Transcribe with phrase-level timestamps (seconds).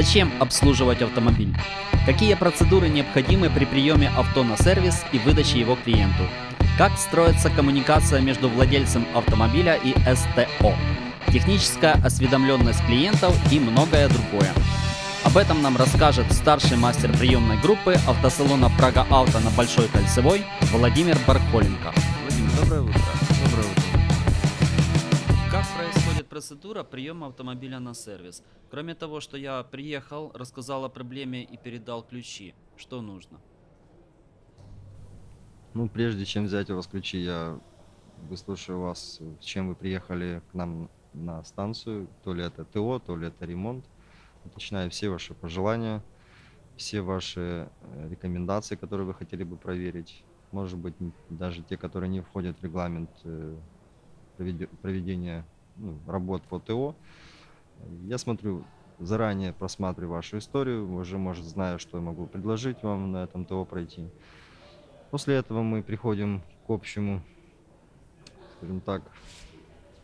[0.00, 1.54] Зачем обслуживать автомобиль?
[2.06, 6.22] Какие процедуры необходимы при приеме авто на сервис и выдаче его клиенту?
[6.78, 10.74] Как строится коммуникация между владельцем автомобиля и СТО?
[11.30, 14.50] Техническая осведомленность клиентов и многое другое.
[15.22, 21.18] Об этом нам расскажет старший мастер приемной группы автосалона Прага Авто на Большой Кольцевой Владимир
[21.26, 21.92] Барколенко.
[22.22, 23.00] Владимир, доброе утро.
[23.44, 23.82] Доброе утро.
[25.50, 25.99] Как происходит
[26.30, 28.42] процедура приема автомобиля на сервис?
[28.70, 33.40] Кроме того, что я приехал, рассказал о проблеме и передал ключи, что нужно?
[35.74, 37.58] Ну, прежде чем взять у вас ключи, я
[38.28, 42.08] выслушаю вас, чем вы приехали к нам на станцию.
[42.24, 43.84] То ли это ТО, то ли это ремонт.
[44.44, 46.02] Уточняю все ваши пожелания,
[46.76, 50.24] все ваши э, рекомендации, которые вы хотели бы проверить.
[50.52, 50.94] Может быть,
[51.28, 53.56] даже те, которые не входят в регламент э,
[54.38, 55.44] проведе- проведения
[55.80, 56.94] ну, работ по ТО.
[58.02, 58.64] Я смотрю,
[58.98, 63.64] заранее просматриваю вашу историю, уже, может, знаю, что я могу предложить вам на этом ТО
[63.64, 64.08] пройти.
[65.10, 67.22] После этого мы приходим к общему,
[68.56, 69.02] скажем так,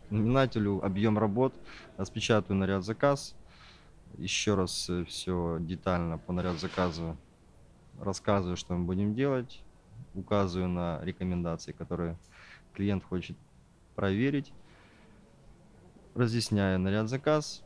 [0.09, 1.53] знаменателю, объем работ,
[1.97, 3.35] распечатаю наряд заказ,
[4.17, 7.17] еще раз все детально по наряд заказу
[7.99, 9.61] рассказываю, что мы будем делать,
[10.15, 12.17] указываю на рекомендации, которые
[12.73, 13.37] клиент хочет
[13.95, 14.51] проверить,
[16.17, 17.63] разъясняю наряд заказ,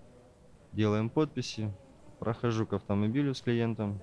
[0.74, 1.72] делаем подписи,
[2.20, 4.02] прохожу к автомобилю с клиентом,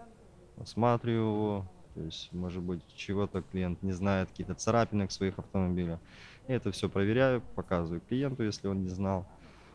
[0.57, 6.01] осматриваю его, то есть, может быть, чего-то клиент не знает, какие-то царапинок своих автомобиля.
[6.47, 9.27] Я это все проверяю, показываю клиенту, если он не знал.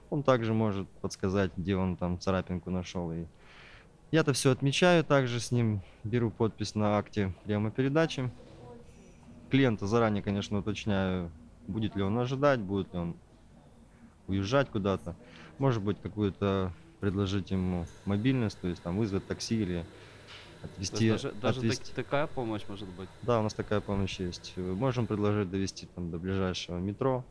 [0.10, 3.12] Он также может подсказать, где он там царапинку нашел.
[3.12, 3.26] И
[4.12, 8.32] я это все отмечаю, также с ним беру подпись на акте приема передачи.
[9.50, 11.32] Клиента заранее, конечно, уточняю,
[11.68, 13.16] будет ли он ожидать, будет ли он
[14.28, 15.16] уезжать куда-то.
[15.58, 19.86] Может быть, какую-то предложить ему мобильность, то есть там вызвать такси или
[20.64, 21.10] отвезти.
[21.12, 23.10] даже, даже так- отвезти- такая помощь может быть.
[23.22, 24.54] да, у нас такая помощь есть.
[24.58, 27.24] Можем предложить довести там до ближайшего метро.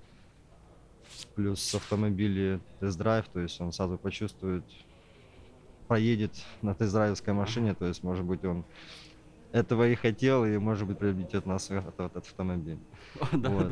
[1.34, 4.64] Плюс автомобили тест-драйв, то есть он сразу почувствует,
[5.88, 6.32] проедет
[6.62, 8.64] на тест-драйвской машине, то есть, может быть, он
[9.52, 12.78] этого и хотел, и, может быть, приобретет нас этот, автомобиль.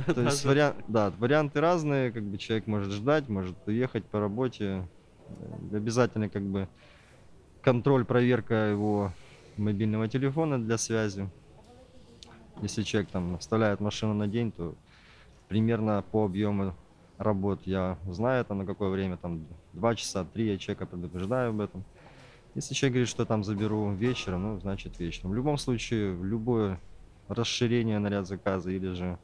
[0.06, 4.86] То есть варианты разные, как бы человек может ждать, может уехать по работе.
[5.28, 6.68] Э, Обязательно как бы
[7.62, 9.12] контроль, проверка его
[9.56, 11.28] мобильного телефона для связи.
[12.62, 14.74] Если человек там оставляет машину на день, то
[15.48, 16.74] примерно по объему
[17.16, 21.60] работ я знаю, там на какое время, там 2 часа, 3 я человека предупреждаю об
[21.60, 21.84] этом.
[22.54, 25.30] Если человек говорит, что там заберу вечером, ну, значит вечером.
[25.30, 26.80] В любом случае, любое
[27.28, 29.18] расширение наряд заказа или же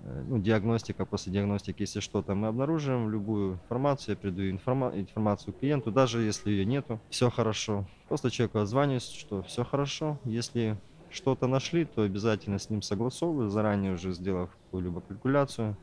[0.00, 5.54] э, ну, диагностика, после диагностики, если что-то мы обнаружим, любую информацию, я передаю информа- информацию
[5.54, 7.90] клиенту, даже если ее нету, все хорошо.
[8.08, 10.20] Просто человеку отзваниваюсь, что все хорошо.
[10.24, 15.78] Если что-то нашли, то обязательно с ним согласовываю, заранее уже сделав какую-либо калькуляцию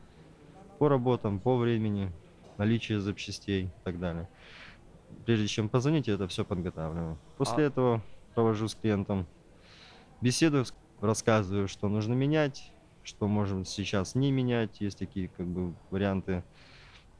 [0.78, 2.12] по работам, по времени,
[2.58, 4.28] наличие запчастей и так далее.
[5.26, 7.16] Прежде чем позвонить, я это все подготавливаю.
[7.38, 8.02] После А- этого
[8.34, 9.26] провожу с клиентом
[10.20, 10.64] беседу,
[11.00, 14.80] рассказываю, что нужно менять, что можем сейчас не менять.
[14.80, 16.42] Есть такие как бы варианты,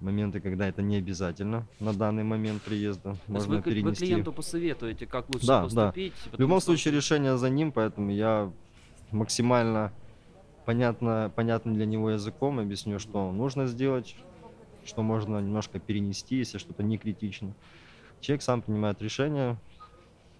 [0.00, 3.12] моменты, когда это не обязательно на данный момент приезда.
[3.26, 4.04] То Можно вы, к- вы перенести.
[4.06, 5.64] клиенту посоветуете, как лучше Да, да.
[5.86, 6.12] поступить.
[6.14, 8.50] В потому любом что- случае решение за ним, поэтому я
[9.12, 9.92] максимально
[10.66, 14.16] понятно, понятным для него языком объясню, что нужно сделать,
[14.84, 17.54] что можно немножко перенести, если что-то не критично.
[18.24, 19.58] Человек сам принимает решение,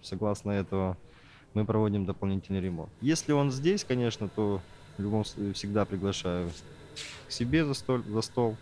[0.01, 0.97] согласно этого
[1.53, 2.89] мы проводим дополнительный ремонт.
[2.99, 4.59] Если он здесь, конечно, то
[4.97, 6.49] в любом случае всегда приглашаю
[7.27, 8.57] к себе за стол, за стол.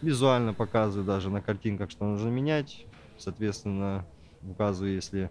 [0.00, 2.86] Визуально показываю даже на картинках, что нужно менять.
[3.18, 4.06] Соответственно,
[4.42, 5.30] указываю, если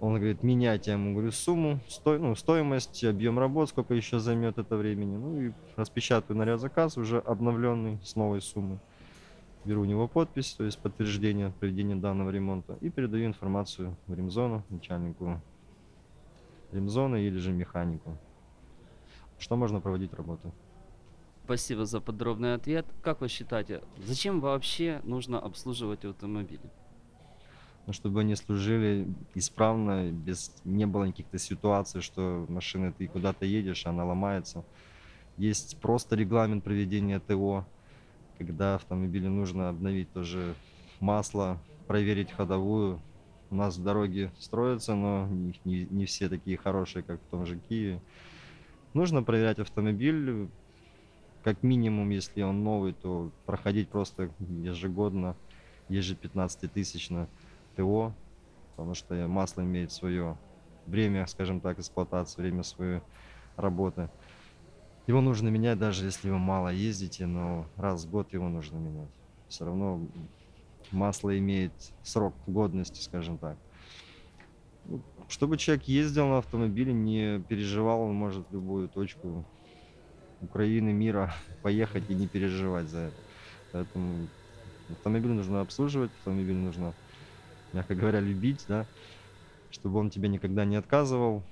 [0.00, 4.56] он говорит, менять, я ему говорю сумму, сто, ну, стоимость, объем работ, сколько еще займет
[4.56, 5.18] это времени.
[5.18, 8.78] Ну и распечатаю наряд заказ уже обновленный с новой суммой.
[9.64, 14.64] Беру у него подпись, то есть подтверждение проведения данного ремонта и передаю информацию в ремзону,
[14.70, 15.40] начальнику
[16.72, 18.18] ремзоны или же механику.
[19.38, 20.52] Что можно проводить работы.
[21.44, 22.86] Спасибо за подробный ответ.
[23.02, 26.70] Как вы считаете, зачем вообще нужно обслуживать автомобили?
[27.86, 33.86] Ну, чтобы они служили исправно, без не было каких-то ситуаций, что машина ты куда-то едешь,
[33.86, 34.64] она ломается.
[35.36, 37.66] Есть просто регламент проведения ТО,
[38.36, 40.58] когда автомобилю нужно обновить тоже
[41.00, 43.04] масло, проверить ходовую.
[43.50, 47.60] У нас дороги строятся, но не, не- не все такие хорошие, как в том же
[47.60, 48.02] Киеве.
[48.94, 50.50] Нужно проверять автомобиль,
[51.42, 55.40] как минимум, если он новый, то проходить просто ежегодно,
[55.88, 57.30] еже 15 тысячно
[57.74, 58.16] ТО,
[58.76, 60.40] потому что масло имеет свое
[60.86, 63.02] время, скажем так, эксплуатации, время своей
[63.56, 64.10] работы.
[65.06, 69.12] Его нужно менять, даже если вы мало ездите, но раз в год его нужно менять.
[69.48, 70.08] Все равно
[70.90, 73.60] масло имеет срок годности, скажем так.
[74.84, 79.48] Ну, Чтобы человек ездил на автомобиле, не переживал, он может любую точку
[80.40, 83.24] Украины, мира поехать и не переживать за это.
[83.72, 84.32] Поэтому
[84.88, 86.96] автомобиль нужно обслуживать, автомобиль нужно,
[87.72, 88.90] мягко говоря, любить, да,
[89.70, 91.46] чтобы он тебе никогда не отказывал,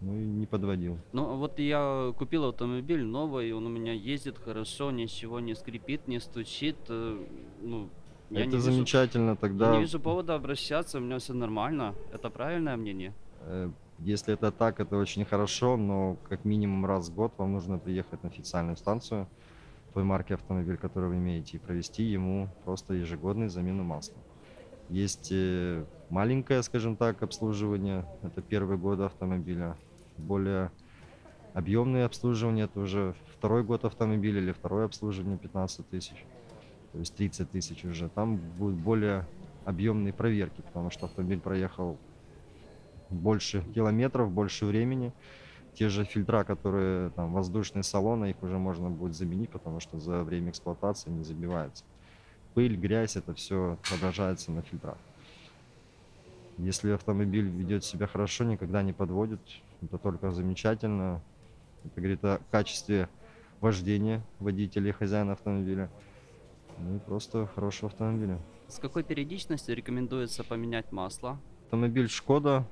[0.00, 0.98] ну и не подводил.
[1.12, 6.20] Ну, вот я купил автомобиль новый, он у меня ездит хорошо, ничего не скрипит, не
[6.20, 6.76] стучит.
[6.88, 7.18] э,
[7.62, 7.88] Ну,
[8.30, 9.72] я это не вижу, замечательно я тогда.
[9.74, 11.94] не вижу повода обращаться, у меня все нормально.
[12.12, 13.12] Это правильное мнение?
[13.42, 17.78] Э, Если это так, это очень хорошо, но как минимум раз в год вам нужно
[17.78, 19.26] приехать на официальную станцию
[19.92, 24.16] той марки автомобиль, который вы имеете, и провести ему просто ежегодную замену масла.
[24.88, 29.76] Есть э, маленькое, скажем так, обслуживание, это первый год автомобиля.
[30.20, 30.70] Более
[31.54, 36.24] объемное обслуживание, это уже второй год автомобиля или второе обслуживание 15 тысяч,
[36.92, 38.08] то есть 30 тысяч уже.
[38.08, 39.26] Там будут более
[39.64, 41.98] объемные проверки, потому что автомобиль проехал
[43.08, 45.12] больше километров, больше времени.
[45.74, 50.24] Те же фильтра, которые там воздушные салоны, их уже можно будет заменить, потому что за
[50.24, 51.84] время эксплуатации не забивается.
[52.54, 54.98] Пыль, грязь, это все отображается на фильтрах.
[56.58, 59.40] Если автомобиль ведет себя хорошо, никогда не подводит,
[59.82, 61.22] это только замечательно.
[61.84, 63.08] Это говорит о качестве
[63.60, 65.90] вождения водителя и хозяина автомобиля.
[66.78, 68.38] Ну и просто хорошего автомобиля.
[68.68, 72.66] С какой периодичностью рекомендуется поменять масло, Автомобиль Шкода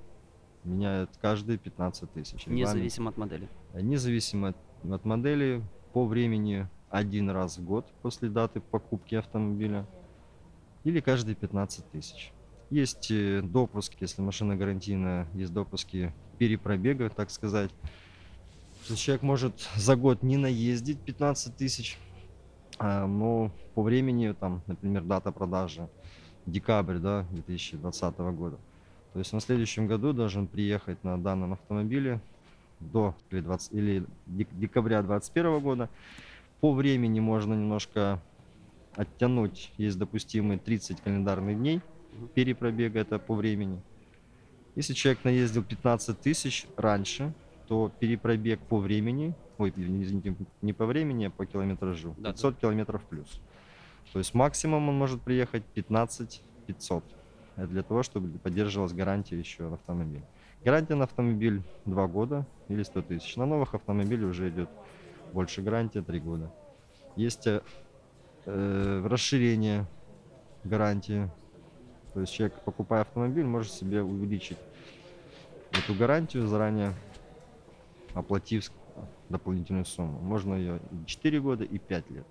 [0.64, 2.46] меняет каждые 15 тысяч.
[2.46, 3.49] Независимо от модели?
[3.75, 4.56] Независимо от,
[4.90, 5.62] от модели,
[5.93, 9.87] по времени один раз в год после даты покупки автомобиля
[10.82, 12.32] или каждые 15 тысяч.
[12.70, 17.70] Есть э, допуск, если машина гарантийная, есть допуски перепробега, так сказать.
[18.87, 21.99] То есть человек может за год не наездить 15 тысяч,
[22.79, 25.88] а, но по времени, там, например, дата продажи
[26.47, 28.59] декабрь да, 2020 года.
[29.12, 32.21] То есть на следующем году должен приехать на данном автомобиле
[32.81, 35.91] до или, 20, или дек- декабря 2021 года.
[36.61, 38.21] По времени можно немножко
[38.94, 41.81] оттянуть, есть допустимые 30 календарных дней.
[42.35, 43.81] Перепробега, это по времени.
[44.75, 47.32] Если человек наездил 15 тысяч раньше,
[47.67, 52.32] то перепробег по времени, ой, извините, не по времени, а по километражу, Да, да.
[52.32, 53.41] 500 километров плюс.
[54.12, 57.05] То есть максимум он может приехать 15 500.
[57.56, 60.23] Это для того, чтобы поддерживалась гарантия еще на автомобиль.
[60.64, 63.37] Гарантия на автомобиль 2 года или 100 тысяч.
[63.37, 64.69] На новых автомобилях уже идет
[65.32, 66.53] больше гарантия 3 года.
[67.17, 67.62] Есть э,
[68.44, 69.87] э, расширение
[70.64, 71.31] гарантии.
[72.19, 74.59] То есть человек, покупая автомобиль, может себе увеличить
[75.70, 76.93] эту гарантию заранее,
[78.12, 78.73] оплатив
[79.29, 80.19] дополнительную сумму.
[80.19, 82.26] Можно ее и 4 года, и 5 лет.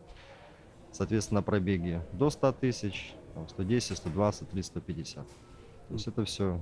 [0.92, 5.26] Соответственно, пробеги до 100 тысяч, там, 110, 120, 300, 150.
[5.26, 6.62] То есть это все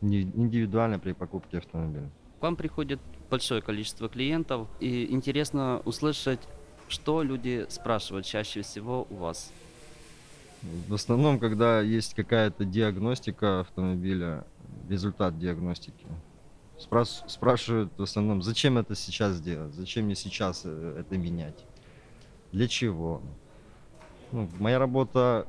[0.00, 2.08] индивидуально при покупке автомобиля.
[2.40, 6.40] К вам приходит большое количество клиентов, и интересно услышать,
[6.88, 9.52] что люди спрашивают чаще всего у вас.
[10.62, 14.46] В основном, когда есть какая-то диагностика автомобиля,
[14.88, 16.08] результат диагностики,
[16.78, 21.66] спрас- спрашивают в основном, зачем это сейчас делать, зачем мне сейчас э, это менять,
[22.52, 23.22] для чего.
[24.30, 25.48] Ну, моя работа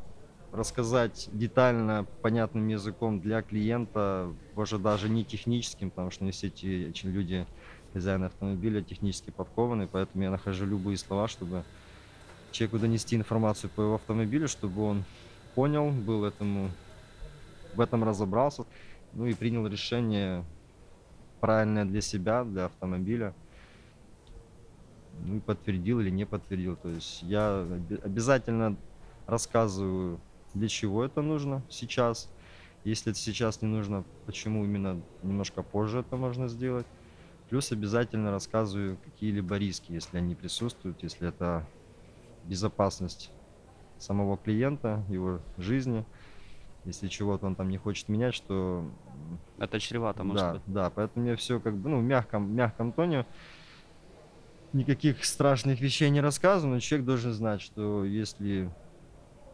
[0.52, 7.06] рассказать детально, понятным языком для клиента, уже даже не техническим, потому что не все эти
[7.06, 7.48] люди,
[7.94, 11.66] хозяины автомобиля, технически подкованы, поэтому я нахожу любые слова, чтобы
[12.54, 15.04] человеку донести информацию по его автомобилю, чтобы он
[15.56, 16.70] понял, был этому,
[17.76, 18.66] в этом разобрался,
[19.14, 20.46] ну и принял решение
[21.42, 23.34] правильное для себя, для автомобиля.
[25.26, 26.76] Ну и подтвердил или не подтвердил.
[26.76, 27.68] То есть я
[28.04, 28.78] обязательно
[29.28, 30.20] рассказываю,
[30.54, 32.30] для чего это нужно сейчас.
[32.84, 36.86] Если это сейчас не нужно, почему именно немножко позже это можно сделать.
[37.50, 41.68] Плюс обязательно рассказываю какие-либо риски, если они присутствуют, если это
[42.46, 43.32] безопасность
[43.98, 46.06] самого клиента, его жизни.
[46.86, 48.86] Если чего-то он там не хочет менять, что
[49.58, 50.62] Это чревато, может да, быть.
[50.68, 53.26] да, поэтому я все как бы, ну, в мягком, мягком тоне.
[54.74, 58.70] Никаких страшных вещей не рассказываю, но человек должен знать, что если...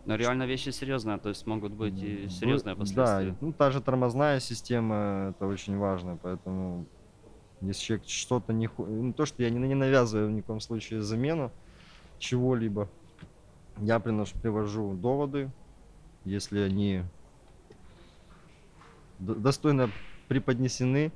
[0.06, 3.32] Но реально вещи серьезные, то есть могут быть и серьезные последствия.
[3.32, 6.88] Да, ну, та же тормозная система, это очень важно, поэтому
[7.62, 8.70] если человек что-то не...
[8.78, 11.52] Ну, то, что я не, не навязываю в коем случае замену
[12.20, 12.90] чего-либо,
[13.78, 15.50] я приношу, привожу доводы,
[16.26, 17.04] если они
[19.18, 19.90] достойно
[20.28, 21.12] преподнесены,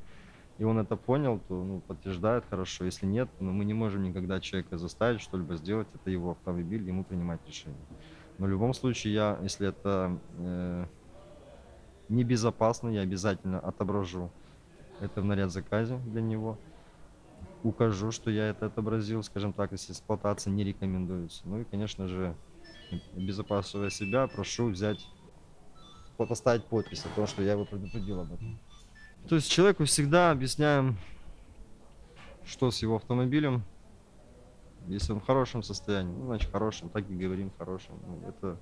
[0.57, 2.85] и он это понял, то ну, подтверждает хорошо.
[2.85, 5.87] Если нет, но мы не можем никогда человека заставить что-либо сделать.
[5.93, 7.81] Это его автомобиль, ему принимать решение.
[8.37, 10.85] Но в любом случае, я, если это э,
[12.09, 14.31] небезопасно, я обязательно отображу
[14.99, 16.57] это в наряд заказе для него.
[17.63, 21.47] Укажу, что я это отобразил, скажем так, если эксплуатация не рекомендуется.
[21.47, 22.35] Ну и, конечно же,
[23.15, 25.07] обезопасивая себя, прошу взять,
[26.17, 28.59] по- поставить подпись о том, что я его предупредил об этом.
[29.27, 30.97] То есть человеку всегда объясняем,
[32.45, 33.63] что с его автомобилем.
[34.87, 37.95] Если он в хорошем состоянии, ну, значит, хорошем, так и говорим, хорошем.
[38.05, 38.59] Ну, это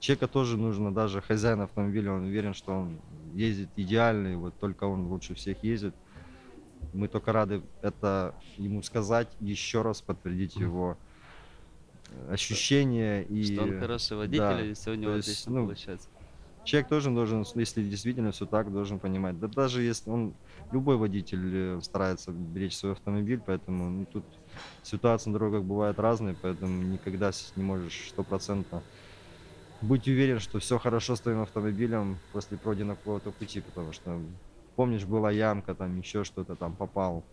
[0.00, 2.98] человека тоже нужно, даже хозяин автомобиля, он уверен, что он
[3.34, 5.94] ездит идеальный, вот только он лучше всех ездит.
[6.92, 10.96] Мы только рады это ему сказать, еще раз подтвердить его
[12.10, 16.08] э, ощущения и Что он хороший водитель, да, и него есть, отлично ну, получается.
[16.64, 19.38] Человек тоже должен, если действительно все так, должен понимать.
[19.40, 20.34] Да даже если он,
[20.70, 24.24] любой водитель э, старается беречь свой автомобиль, поэтому ну, тут
[24.82, 28.82] ситуации на дорогах бывают разные, поэтому никогда не можешь стопроцентно
[29.82, 34.20] быть уверен, что все хорошо с твоим автомобилем после пройденного какого-то пути, потому что,
[34.76, 37.24] помнишь, была ямка, там еще что-то там попал,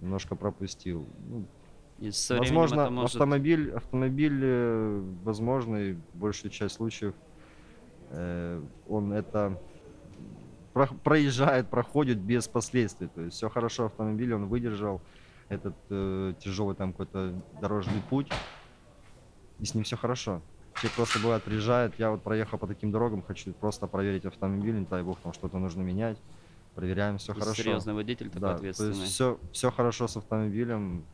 [0.00, 1.06] немножко пропустил.
[1.28, 1.46] Ну,
[2.00, 3.14] И со временем Возможно, может...
[3.16, 7.14] автомобиль, автомобиль, э, возможно, и большую часть случаев
[8.10, 9.58] э, он это
[10.72, 13.08] про- проезжает, проходит без последствий.
[13.08, 15.00] То есть все хорошо автомобиль, он выдержал
[15.48, 18.30] этот э, тяжелый там какой-то дорожный путь,
[19.60, 20.42] и с ним все хорошо.
[20.74, 24.86] Человек просто бывает приезжает, я вот проехал по таким дорогам, хочу просто проверить автомобиль, не
[24.86, 26.18] дай бог, там что-то нужно менять,
[26.74, 27.62] проверяем, все То хорошо.
[27.62, 28.96] Серьезный водитель, такой Да, то ответственный.
[28.96, 31.04] есть все, все хорошо с автомобилем,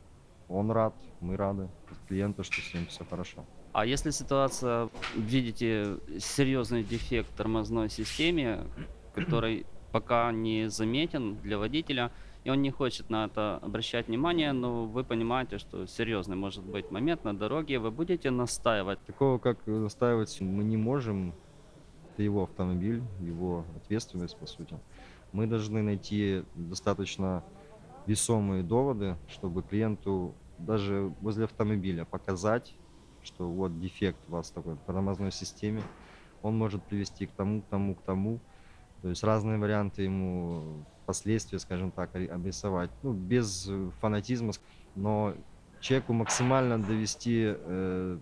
[0.49, 1.69] он рад, мы рады
[2.09, 3.45] клиенту, что с ним все хорошо.
[3.73, 8.65] А если ситуация, видите серьезный дефект в тормозной системе,
[9.15, 12.11] который пока не заметен для водителя,
[12.43, 16.91] и он не хочет на это обращать внимание, но вы понимаете, что серьезный может быть
[16.91, 18.99] момент на дороге, вы будете настаивать.
[19.05, 21.35] Такого, как настаивать, мы не можем.
[22.13, 24.77] Это его автомобиль, его ответственность, по сути.
[25.33, 27.45] Мы должны найти достаточно
[28.07, 32.75] весомые доводы, чтобы клиенту даже возле автомобиля показать,
[33.23, 35.83] что вот дефект у вас такой в тормозной системе,
[36.43, 38.41] он может привести к тому, к тому, к тому.
[39.03, 42.91] То есть разные варианты ему последствия, скажем так, обрисовать.
[43.03, 43.71] Ну, без
[44.01, 44.53] фанатизма,
[44.95, 45.35] но
[45.81, 48.19] человеку максимально довести э,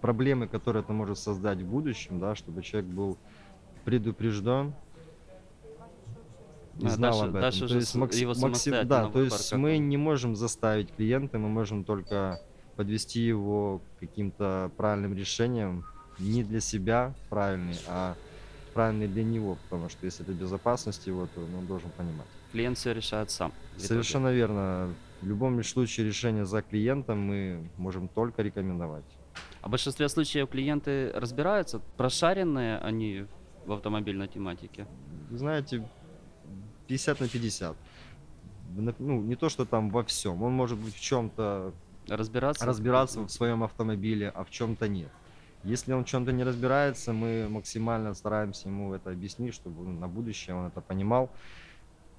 [0.00, 3.18] проблемы, которые это может создать в будущем, да, чтобы человек был
[3.84, 4.74] предупрежден
[6.78, 7.40] и А знал дальше- об этом.
[7.40, 9.88] дальше То уже есть с- макси- его максим- да, то выбор, есть мы он.
[9.88, 12.40] не можем заставить клиента, мы можем только
[12.76, 15.84] подвести его к каким-то правильным решениям,
[16.18, 18.14] не для себя правильный, а
[18.74, 22.26] правильный для него, потому что если это безопасность его, то он должен понимать.
[22.52, 23.52] Клиент все решает сам.
[23.76, 24.94] Совершенно верно.
[25.20, 29.04] В любом случае решение за клиентом мы можем только рекомендовать.
[29.62, 33.26] А в большинстве случаев клиенты разбираются, прошаренные они
[33.66, 34.86] в автомобильной тематике.
[35.30, 35.88] Знаете,
[36.88, 37.76] 50 на 50.
[38.74, 40.42] В на- Ну, не то, что там во всем.
[40.42, 41.72] Он может быть в чем-то
[42.08, 42.66] Разбираться?
[42.66, 45.10] разбираться в своем автомобиле, а в чем-то нет.
[45.64, 50.56] Если он в чем-то не разбирается, мы максимально стараемся ему это объяснить, чтобы на будущее
[50.56, 51.30] он это понимал.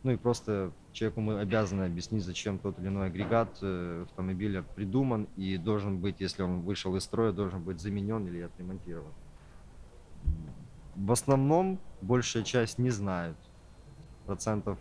[0.04, 5.28] Ну и просто человеку мы обязаны объяснить, зачем тот или иной агрегат э, автомобиля придуман
[5.36, 9.12] и должен быть, если он вышел из строя, должен быть заменен или отремонтирован.
[10.96, 13.36] В основном большая часть не знает.
[14.29, 14.77] Процентов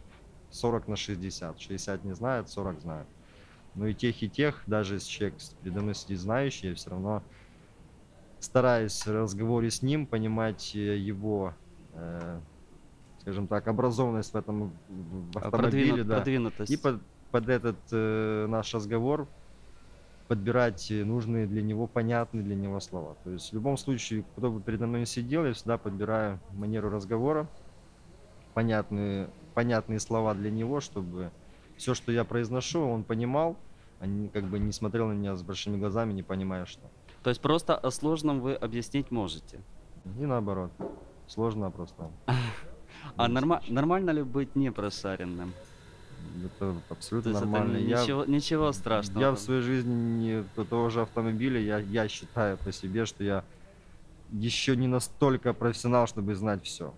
[0.50, 1.58] 40 на 60.
[1.58, 3.06] 60 не знает, 40 знает.
[3.74, 7.22] Но и тех, и тех, даже если человек передо мной сидит знающий, я все равно
[8.40, 11.54] стараюсь в разговоре с ним понимать э, его,
[11.94, 12.40] э,
[13.20, 16.16] скажем так, образованность в этом в А автомобиле, продвинут- да.
[16.16, 16.70] продвинутость.
[16.70, 17.00] И под,
[17.30, 19.26] под этот э, наш разговор
[20.28, 23.16] подбирать нужные для него, понятные для него слова.
[23.24, 27.48] То есть в любом случае, кто бы передо мной сидел, я всегда подбираю манеру разговора,
[28.58, 31.30] понятные, понятные слова для него, чтобы
[31.76, 33.56] все, что я произношу, он понимал,
[34.00, 36.90] а не, как бы не смотрел на меня с большими глазами, не понимая что.
[37.22, 39.60] То есть просто о сложном вы объяснить можете.
[40.18, 40.72] И наоборот.
[41.28, 42.10] Сложно а просто.
[43.16, 45.54] А норма- нормально ли быть непрошаренным?
[46.44, 47.76] Это То абсолютно это нормально.
[47.76, 49.20] Я- ничего, страшного.
[49.22, 53.44] Я в своей жизни не того же автомобиля, я, я считаю по себе, что я
[54.32, 56.92] еще не настолько профессионал, чтобы знать все.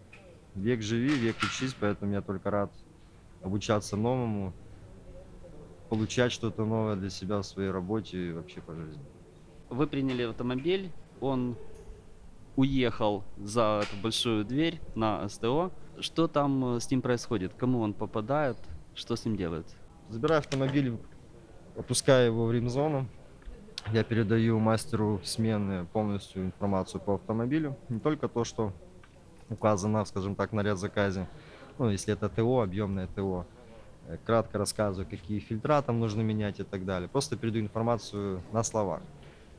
[0.55, 2.73] Век живи, век учись, поэтому я только рад
[3.43, 4.53] обучаться новому,
[5.89, 9.03] получать что-то новое для себя в своей работе и вообще по жизни.
[9.69, 10.91] Вы приняли автомобиль,
[11.21, 11.57] он
[12.57, 15.71] уехал за эту большую дверь на СТО.
[15.99, 17.55] Что там э, с ним происходит?
[17.55, 18.57] Кому он попадает?
[18.95, 19.67] Что с ним делают?
[20.09, 20.99] Забираю автомобиль,
[21.77, 23.07] опускаю его в римзону.
[23.93, 27.77] Я передаю мастеру смены полностью информацию по автомобилю.
[27.89, 28.73] Не только то, что
[29.51, 31.27] указано, скажем так, на ряд заказе.
[31.79, 33.47] Ну, если это ТО, объемное ТО.
[34.09, 37.09] Э, Кратко рассказываю, какие фильтра там нужно менять и так далее.
[37.09, 39.03] Просто передаю информацию на словах.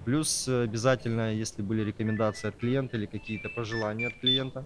[0.06, 4.66] Плюс э, обязательно, если были рекомендации от клиента или какие-то пожелания от клиента,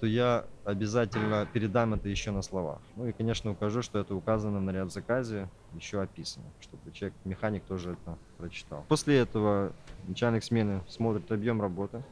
[0.00, 2.80] то я обязательно передам это еще на словах.
[2.96, 7.64] Ну и, конечно, укажу, что это указано на ряд заказе, еще описано, чтобы человек, механик
[7.64, 8.84] тоже это прочитал.
[8.88, 9.72] После этого
[10.08, 12.02] начальник смены смотрит объем работы,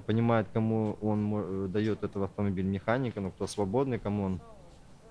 [0.00, 4.40] понимает, кому он э, дает этот автомобиль механика, ну кто свободный, кому он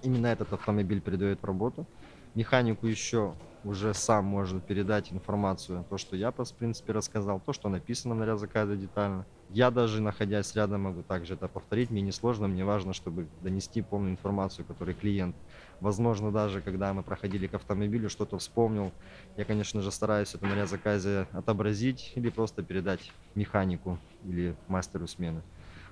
[0.01, 1.85] именно этот автомобиль передает в работу.
[2.33, 3.33] Механику еще
[3.63, 8.23] уже сам может передать информацию, то, что я, в принципе, рассказал, то, что написано на
[8.23, 9.25] ряд заказа детально.
[9.53, 11.89] Я даже, находясь рядом, могу также это повторить.
[11.89, 15.35] Мне не сложно, мне важно, чтобы донести полную информацию, которую клиент.
[15.81, 18.93] Возможно, даже когда мы проходили к автомобилю, что-то вспомнил.
[19.35, 25.43] Я, конечно же, стараюсь это на заказе отобразить или просто передать механику или мастеру смены.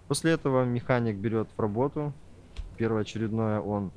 [0.08, 2.14] После этого механик берет в работу.
[2.78, 3.92] Первоочередное он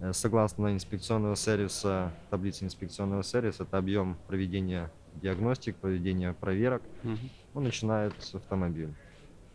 [0.00, 6.82] Э, Согласно инспекционного сервиса, таблицы инспекционного сервиса, это объем проведения диагностик, проведения проверок.
[7.02, 7.30] Мгм.
[7.54, 8.94] Он начинает с автомобиля.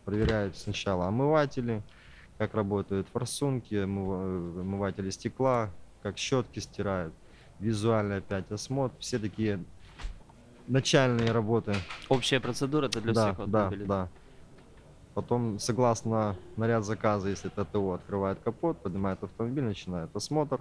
[0.04, 1.82] Проверяет сначала омыватели,
[2.38, 5.70] как работают форсунки, омыва- омыватели стекла,
[6.02, 7.14] как щетки стирают.
[7.60, 8.94] Визуально опять осмотр.
[8.98, 9.64] Все такие
[10.66, 11.74] начальные работы
[12.08, 13.86] Общая процедура это для да, всех да, автомобилей?
[13.86, 14.08] да.
[15.14, 20.60] Потом, согласно наряд заказа, если это ТО, открывает капот, поднимает автомобиль, начинает осмотр,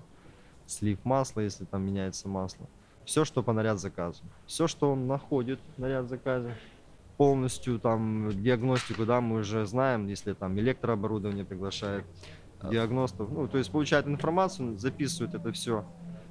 [0.68, 2.68] слив масла, если там меняется масло.
[3.04, 4.22] Все, что по наряд заказу.
[4.46, 6.56] Все, что он находит в наряд заказе,
[7.18, 12.06] полностью там диагностику, да, мы уже знаем, если там электрооборудование приглашает
[12.60, 12.70] А.
[12.70, 15.86] диагностов, ну, то есть получает информацию, записывает это все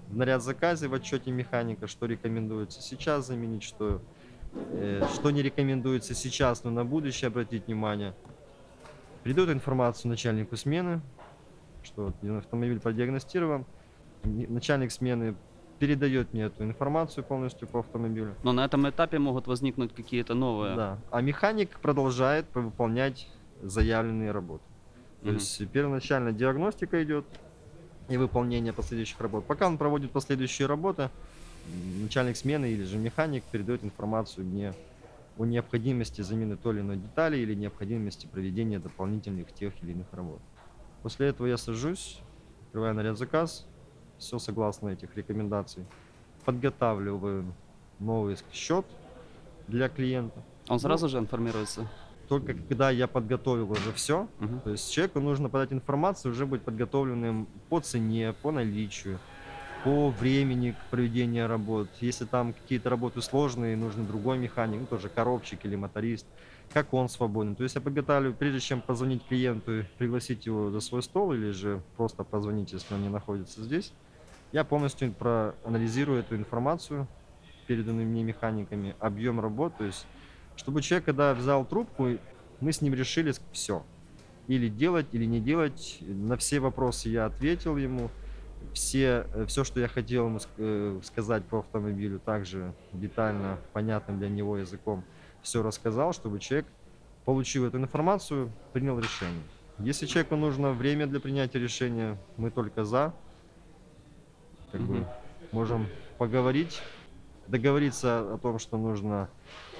[0.08, 4.02] в наряд заказе в отчете механика, что рекомендуется сейчас заменить, что
[4.54, 8.14] Э, Что не рекомендуется сейчас, но на будущее обратить внимание.
[9.22, 11.00] Передает информацию начальнику смены,
[11.82, 13.64] что автомобиль продиагностирован.
[14.24, 15.34] Начальник смены
[15.82, 18.36] передает мне эту информацию полностью по автомобилю.
[18.44, 20.76] Но на этом этапе могут возникнуть какие-то новые.
[20.76, 20.98] Да.
[21.10, 23.26] А механик продолжает по- выполнять
[23.60, 24.62] заявленные работы.
[25.22, 25.34] То Мгм.
[25.38, 27.24] есть первоначально диагностика идет
[28.08, 29.44] и выполнение последующих работ.
[29.48, 31.10] Пока он проводит последующие работы,
[31.64, 34.72] начальник смены или же механик передает информацию мне
[35.36, 40.42] о необходимости замены той или иной детали или необходимости проведения дополнительных тех или иных работ.
[41.02, 42.20] После этого я сажусь,
[42.66, 43.66] открываю наряд заказ,
[44.22, 45.84] все согласно этих рекомендаций,
[46.44, 47.44] подготавливаю
[47.98, 48.86] новый счет
[49.68, 50.42] для клиента.
[50.68, 51.88] Он сразу же информируется.
[52.28, 54.60] Только когда я подготовил уже все, Мгм.
[54.60, 59.18] то есть человеку нужно подать информацию, уже быть подготовленным по цене, по наличию,
[59.84, 61.88] по времени проведения работ.
[62.00, 66.26] Если там какие-то работы сложные, нужен другой механик, ну, тоже коробчик или моторист,
[66.72, 67.56] как он свободен.
[67.56, 71.82] То есть я подготавливаю, прежде чем позвонить клиенту пригласить его за свой стол, или же
[71.96, 73.92] просто позвонить, если он не находится здесь,
[74.52, 77.08] я полностью проанализирую эту информацию,
[77.66, 80.06] переданную мне механиками, объем работ, то есть
[80.56, 82.18] чтобы человек, когда взял трубку,
[82.60, 83.84] мы с ним решили все.
[84.48, 85.98] Или делать, или не делать.
[86.00, 88.10] На все вопросы я ответил ему.
[88.74, 94.56] Все, все, что я хотел ему э, сказать по автомобилю, также детально, понятным для него
[94.56, 95.02] языком,
[95.42, 96.66] все рассказал, чтобы человек,
[97.24, 99.42] получив эту информацию, принял решение.
[99.80, 103.12] Если человеку нужно время для принятия решения, мы только за.
[104.72, 105.06] Как бы
[105.52, 105.86] можем
[106.18, 106.80] поговорить,
[107.46, 109.28] договориться о том, что нужно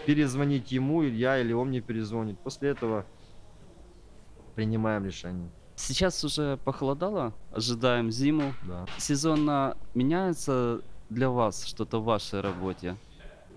[0.06, 2.38] перезвонить ему, или я, или он мне перезвонит.
[2.40, 3.06] После этого
[4.54, 5.50] принимаем решение.
[5.76, 8.52] Сейчас уже похолодало, ожидаем зиму.
[8.68, 8.86] Да.
[8.98, 12.96] Сезонно меняется для вас что-то в вашей работе?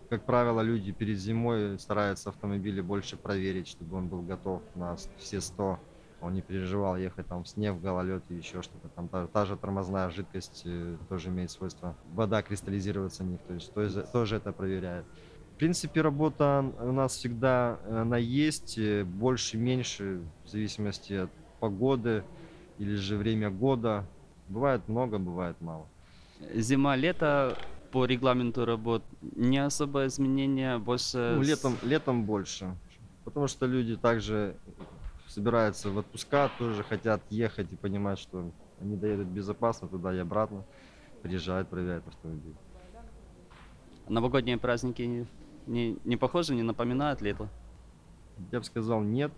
[0.09, 5.41] Как правило, люди перед зимой стараются автомобили больше проверить, чтобы он был готов на все
[5.41, 5.79] 100.
[6.25, 8.89] Он не переживал ехать там в снег, в гололед и еще что-то.
[8.89, 13.53] Там та, та же тормозная жидкость э, тоже имеет свойство вода кристаллизироваться в них, то
[13.53, 15.05] есть тоже, тоже это проверяет.
[15.53, 22.23] В принципе, работа у нас всегда э, она есть, э, больше-меньше, в зависимости от погоды
[22.79, 24.03] или же время года.
[24.49, 25.85] Бывает много, бывает мало.
[26.53, 27.57] Зима-лето
[27.91, 31.35] по регламенту работ не особо изменения, больше...
[31.35, 32.75] Ну, летом, летом больше.
[33.23, 34.55] Потому что люди также
[35.27, 40.63] собираются в отпуска, тоже хотят ехать и понимать, что они доедут безопасно туда и обратно.
[41.21, 42.55] Приезжают, проверяют автомобиль.
[44.07, 45.25] Новогодние праздники не,
[45.65, 47.49] не, не похожи, не напоминают лето?
[48.51, 49.31] Я бы сказал нет.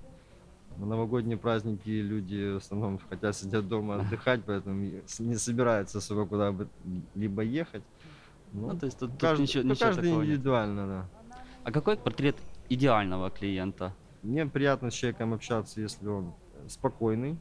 [0.78, 4.82] На новогодние праздники люди в основном хотят сидят дома отдыхать, поэтому
[5.20, 6.68] не собираются особо куда бы
[7.16, 7.84] либо ехать.
[8.52, 10.30] Ну, Ну, то есть тут, тут каждый, ничего, ну, ничего каждый такого нет.
[10.30, 11.10] индивидуально, да.
[11.64, 12.36] А какой портрет
[12.70, 13.94] идеального клиента?
[14.24, 16.34] Мне приятно с человеком общаться, если он
[16.68, 17.38] спокойный,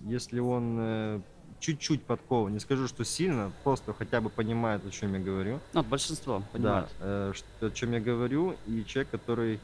[0.00, 1.20] если он э,
[1.58, 2.52] чуть-чуть подкован.
[2.52, 5.58] Не скажу, что сильно, просто хотя бы понимает, о чем я говорю.
[5.72, 6.88] Ну, большинство, понимаете.
[7.00, 9.58] Да, э, что- о чем я говорю, и человек, который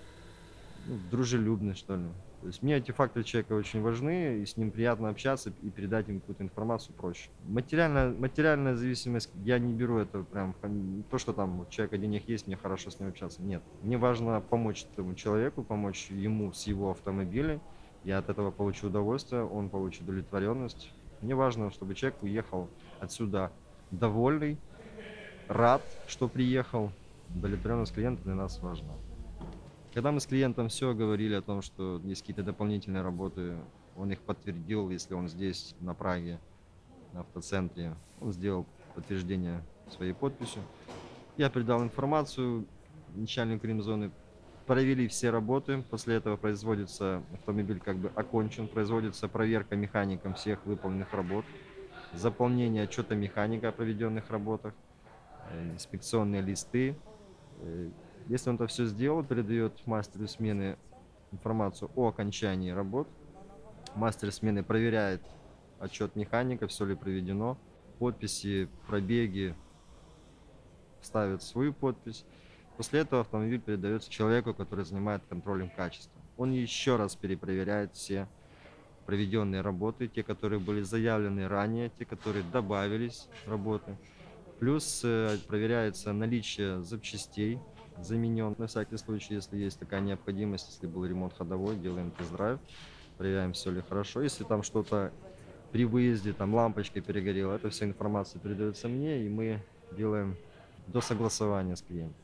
[0.87, 2.05] ну, дружелюбный, что ли.
[2.45, 6.09] То есть мне эти факторы человека очень важны, и с ним приятно общаться и передать
[6.09, 7.31] ему какую-то информацию проще.
[7.47, 10.55] Материальная, материальная зависимость, я не беру это прям,
[11.11, 13.41] то, что там у человека денег есть, мне хорошо с ним общаться.
[13.41, 13.63] Нет.
[13.81, 17.63] Мне важно помочь этому человеку, помочь ему с его автомобилем.
[18.05, 20.93] Я от этого получу удовольствие, он получит удовлетворенность.
[21.23, 22.69] Мне важно, чтобы человек уехал
[23.01, 23.53] отсюда
[23.91, 24.59] довольный,
[25.49, 26.93] рад, что приехал.
[27.35, 28.93] Удовлетворенность клиента для нас важна.
[29.95, 33.57] Когда мы с клиентом все говорили о том, что есть какие-то дополнительные работы,
[33.97, 36.41] он их подтвердил, если он здесь, на Праге,
[37.13, 40.63] на автоцентре, он сделал подтверждение своей подписью.
[41.37, 42.67] Я передал информацию
[43.15, 44.11] начальнику ремзоны,
[44.67, 51.13] провели все работы, после этого производится, автомобиль как бы окончен, производится проверка механиком всех выполненных
[51.15, 51.45] работ,
[52.13, 54.75] заполнение отчета механика о проведенных работах,
[55.53, 56.97] э, инспекционные листы.
[58.29, 60.79] Если он это все сделал, передает мастеру смены
[61.31, 63.09] информацию о окончании работ.
[63.95, 65.23] Мастер смены проверяет
[65.79, 67.59] отчет механика, все ли проведено,
[67.99, 69.55] подписи, пробеги,
[71.03, 72.25] ставит свою подпись.
[72.77, 76.21] После этого автомобиль передается человеку, который занимает контролем качества.
[76.37, 78.27] Он еще раз перепроверяет все
[79.07, 83.97] проведенные работы, те, которые были заявлены ранее, те, которые добавились работы.
[84.59, 87.59] Плюс э, проверяется наличие запчастей,
[88.01, 92.59] заменен на всякий случай, если есть такая необходимость, если был ремонт ходовой, делаем тест-драйв,
[93.19, 94.23] проверяем, все ли хорошо.
[94.23, 95.13] Если там что-то
[95.73, 99.61] при выезде, там лампочка перегорела, эта вся информация передается мне, и мы
[99.93, 100.37] делаем
[100.87, 102.17] до согласования с клиентом.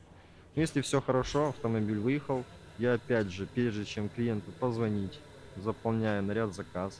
[0.55, 2.43] Но если все хорошо, автомобиль выехал,
[2.77, 5.19] я опять же, прежде чем клиенту позвонить,
[5.55, 6.99] заполняю наряд заказ.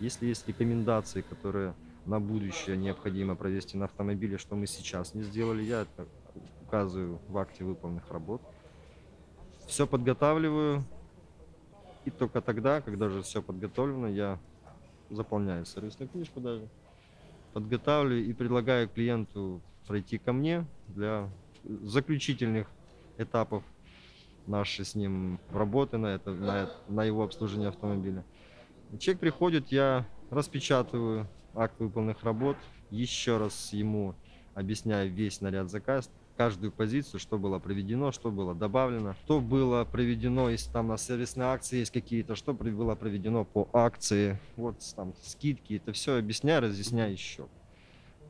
[0.00, 1.74] Если есть рекомендации, которые
[2.06, 6.06] на будущее необходимо провести на автомобиле, что мы сейчас не сделали, я это
[6.74, 8.42] указываю в акте выполненных работ.
[9.66, 10.84] Все подготавливаю,
[12.04, 14.38] и только тогда, когда уже все подготовлено, я
[15.08, 16.68] заполняю сервисную книжку даже,
[17.52, 21.30] подготавливаю и предлагаю клиенту пройти ко мне для
[21.62, 22.66] заключительных
[23.18, 23.62] этапов
[24.46, 28.24] нашей с ним работы на, это, на, на его обслуживание автомобиля.
[28.98, 32.56] Человек приходит, я распечатываю акт выполненных работ,
[32.90, 34.14] еще раз ему
[34.54, 40.50] объясняю весь наряд заказ, каждую позицию, что было проведено, что было добавлено, что было проведено,
[40.50, 45.74] если там на сервисной акции есть какие-то, что было проведено по акции, вот там скидки,
[45.74, 47.46] это все объясняю, разъясняю еще.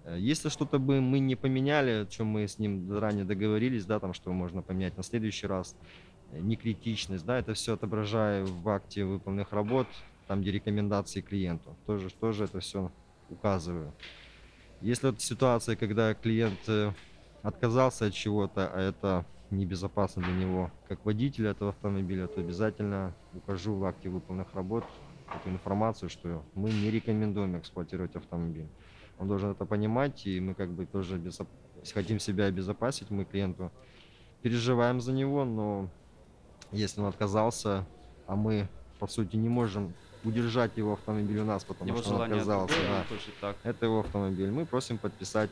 [0.04, 3.98] Э, Если что-то бы мы не поменяли, о чем мы с ним заранее договорились, да,
[4.00, 5.76] там, что можно поменять на следующий раз,
[6.32, 9.86] э, не критичность, да, это все отображаю в акте выполненных работ,
[10.26, 12.90] там, где рекомендации клиенту, тоже, тоже это все
[13.30, 13.92] указываю.
[14.80, 16.92] Если вот ситуация, когда клиент э,
[17.44, 23.74] отказался от чего-то, а это небезопасно для него, как водителя этого автомобиля, то обязательно укажу
[23.74, 24.85] в акте выполненных работ
[25.37, 28.66] эту информацию, что мы не рекомендуем эксплуатировать автомобиль.
[29.18, 31.46] Он должен это понимать, и мы как бы тоже безоп-
[31.92, 33.70] хотим себя обезопасить, мы клиенту
[34.42, 35.88] переживаем за него, но
[36.72, 37.87] если он отказался,
[38.26, 39.92] а мы по сути не можем
[40.24, 42.74] удержать его автомобиль у нас, потому Его что он отказался.
[42.88, 43.04] да.
[43.40, 43.56] так.
[43.62, 44.50] Это его автомобиль.
[44.50, 45.50] Мы просим подписать.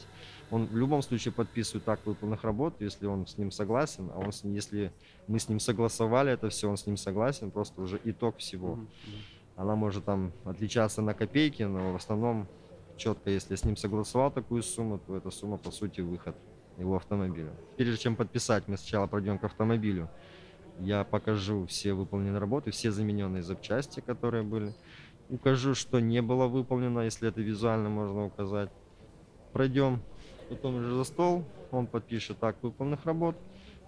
[0.50, 4.11] Он в любом случае подписывает акт выполненных работ, если он с ним согласен.
[4.14, 4.92] А он с ним- если
[5.28, 8.76] мы с ним согласовали это все, он с ним согласен, просто уже итог всего.
[8.76, 8.88] Мгм.
[9.56, 12.48] Она может там отличаться на копейки, но в основном
[12.96, 16.35] четко, если с ним согласовал такую сумму, то эта сумма по сути выход
[16.78, 17.52] его автомобиля.
[17.76, 20.08] Прежде чем подписать, мы сначала пройдем к автомобилю.
[20.78, 24.74] Я покажу все выполненные работы, все замененные запчасти, которые были.
[25.28, 28.70] Укажу, что не было выполнено, если это визуально можно указать.
[29.52, 30.02] Пройдем
[30.48, 33.37] потом уже за стол, он подпишет акт выполненных работ,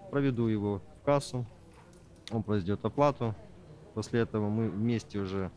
[0.09, 1.45] проведу его в кассу,
[2.31, 3.35] он произведет оплату.
[3.93, 5.51] После этого мы вместе уже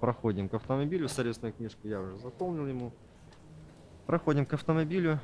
[0.00, 2.92] проходим к автомобилю, сервисную книжку я уже заполнил ему.
[4.06, 5.20] Проходим к автомобилю,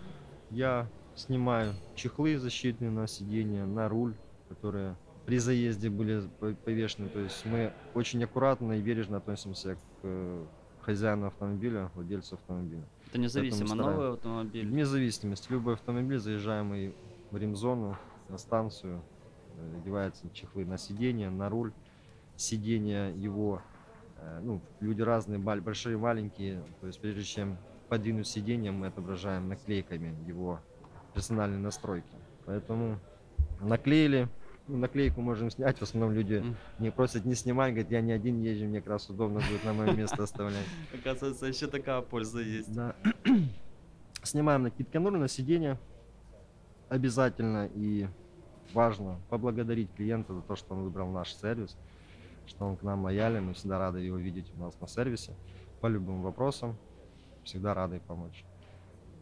[0.50, 4.14] я снимаю чехлы защитные на сиденье, на руль,
[4.48, 7.08] которые при заезде были по- повешены.
[7.08, 10.44] То есть мы очень аккуратно и бережно относимся к э,
[10.80, 12.84] хозяину автомобиля, владельцу автомобиля.
[13.08, 14.66] Это независимо, новый автомобиль.
[14.66, 16.94] Вне зависимости, любой автомобиль, заезжаемый
[17.30, 19.02] в ремзону, на станцию,
[19.56, 21.72] э, одеваются чехлы на сиденье, на руль.
[22.36, 23.62] сиденья его,
[24.18, 27.56] э, ну, люди разные, большие, маленькие, то есть прежде чем
[27.88, 30.60] подвинуть сиденье, мы отображаем наклейками его
[31.14, 32.14] персональные настройки.
[32.44, 32.98] Поэтому
[33.60, 34.28] наклеили,
[34.68, 36.42] ну, наклейку можем снять, в основном люди
[36.78, 39.72] не просят не снимать, говорят, я не один езжу, мне как раз удобно будет на
[39.72, 40.66] мое место оставлять.
[40.94, 42.74] Оказывается, еще такая польза есть.
[42.74, 42.96] Да.
[44.22, 45.78] Снимаем накидки ноль на сиденье.
[46.88, 48.08] Обязательно и
[48.72, 51.76] важно поблагодарить клиента за то, что он выбрал наш сервис,
[52.46, 53.44] что он к нам лоялен.
[53.44, 55.34] Мы всегда рады его видеть у нас на сервисе
[55.80, 56.76] по любым вопросам.
[57.44, 58.44] Всегда рады помочь.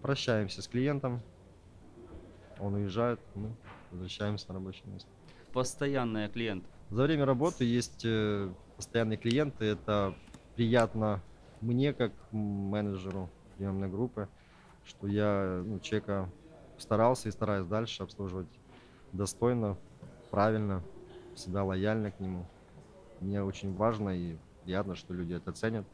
[0.00, 1.20] Прощаемся с клиентом.
[2.60, 3.54] Он уезжает, мы
[3.90, 5.10] возвращаемся на рабочее место.
[5.54, 6.66] Постоянные клиенты.
[6.90, 9.64] За время работы есть э, постоянные клиенты.
[9.64, 10.12] Это
[10.56, 11.22] приятно
[11.60, 14.28] мне, как менеджеру приемной группы,
[14.84, 16.28] что я ну, человека
[16.76, 18.48] старался и стараюсь дальше обслуживать
[19.12, 19.78] достойно,
[20.32, 20.82] правильно,
[21.36, 22.44] всегда лояльно к нему.
[23.20, 25.86] Мне очень важно и приятно, что люди это ценят,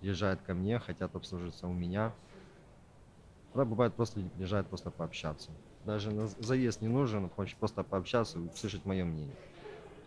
[0.00, 2.12] приезжают ко мне, хотят обслужиться у меня.
[3.52, 5.52] Когда бывает просто люди приезжают просто пообщаться.
[5.86, 9.36] Даже на заезд не нужен, хочет просто пообщаться и услышать мое мнение.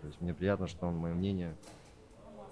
[0.02, 1.56] То есть мне приятно, что он мое мнение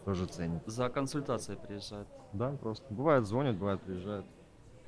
[0.05, 0.61] тоже ценит.
[0.65, 2.07] За консультацией приезжают.
[2.31, 2.85] Да, просто.
[2.89, 4.25] Бывает звонят, бывает приезжают.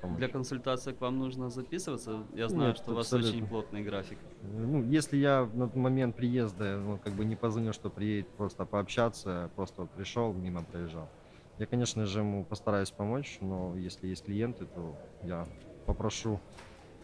[0.01, 0.17] помочь.
[0.19, 2.23] Для консультации к вам нужно записываться.
[2.33, 3.31] Я знаю, Нет, что у вас абсолютно.
[3.31, 4.17] очень плотный график.
[4.41, 8.65] Э, Ну, если я на момент приезда, ну, как бы не позвонил, что приедет просто
[8.65, 11.09] пообщаться, просто вот пришел, мимо проезжал.
[11.57, 15.45] Я, конечно же, ему постараюсь помочь, но если есть клиенты, то я
[15.85, 16.39] попрошу,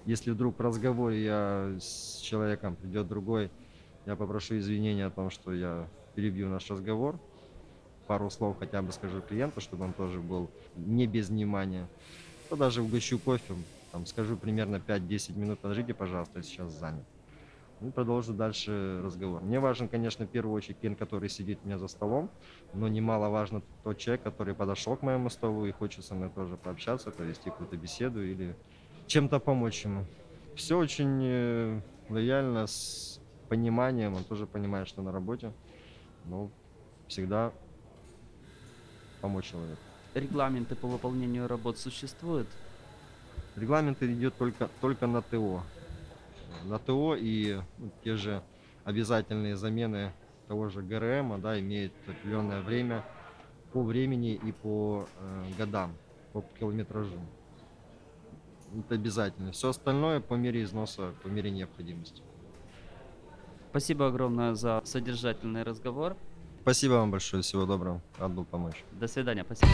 [0.05, 3.51] если вдруг в разговоре я с человеком придет другой,
[4.05, 7.19] я попрошу извинения о том, что я перебью наш разговор,
[8.07, 11.87] пару слов хотя бы скажу клиенту, чтобы он тоже был не без внимания,
[12.49, 13.55] то даже угощу кофе,
[13.91, 17.03] там, скажу примерно 5-10 минут, подождите, пожалуйста, я сейчас занят.
[17.81, 19.41] И продолжу дальше разговор.
[19.41, 22.29] Мне важен, конечно, в первую очередь клиент, который сидит у меня за столом,
[22.73, 27.11] но немаловажно тот человек, который подошел к моему столу и хочет со мной тоже пообщаться,
[27.11, 28.55] провести какую-то беседу или
[29.07, 30.05] чем-то помочь ему.
[30.55, 35.51] Все очень э, лояльно, с пониманием, он тоже понимает, что на работе,
[36.25, 36.49] но
[37.07, 37.51] всегда
[39.21, 39.81] помочь человеку.
[40.13, 42.47] Регламенты по выполнению работ существуют?
[43.55, 45.63] Регламент идет только, только на ТО.
[46.63, 48.41] На ТО и ну, те же
[48.83, 50.13] обязательные замены
[50.47, 53.03] того же ГРМ да, имеют определенное время
[53.73, 55.95] по времени и по э, годам,
[56.33, 57.19] по километражу.
[58.77, 59.51] Это обязательно.
[59.51, 62.21] Все остальное по мере износа, по мере необходимости.
[63.69, 66.15] Спасибо огромное за содержательный разговор.
[66.61, 68.83] Спасибо вам большое, всего доброго, рад был помочь.
[68.91, 69.43] До свидания.
[69.43, 69.71] Спасибо.